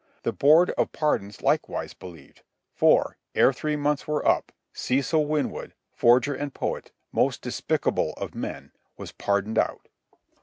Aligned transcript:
The 0.23 0.31
Board 0.33 0.71
of 0.79 0.91
Pardons 0.93 1.43
likewise 1.43 1.93
believed, 1.93 2.41
for, 2.73 3.17
ere 3.35 3.53
three 3.53 3.75
months 3.75 4.07
were 4.07 4.27
up, 4.27 4.51
Cecil 4.73 5.27
Winwood, 5.27 5.75
forger 5.91 6.33
and 6.33 6.51
poet, 6.51 6.91
most 7.11 7.43
despicable 7.43 8.13
of 8.13 8.33
men, 8.33 8.71
was 8.97 9.11
pardoned 9.11 9.59
out. 9.59 9.89